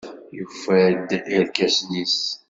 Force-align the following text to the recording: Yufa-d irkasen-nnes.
Yufa-d 0.37 1.09
irkasen-nnes. 1.37 2.19